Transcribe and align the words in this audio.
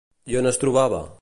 I 0.35 0.39
on 0.41 0.51
es 0.53 0.59
trobava? 0.65 1.03